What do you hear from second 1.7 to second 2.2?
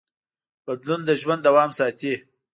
ساتي.